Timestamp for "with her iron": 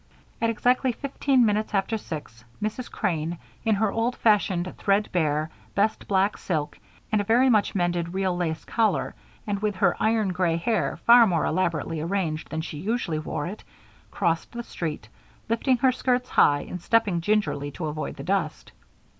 9.61-10.29